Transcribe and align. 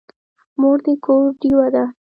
مور 0.59 0.77
د 0.85 0.87
کور 1.05 1.23
ډېوه 1.39 1.67
ده. 1.75 1.83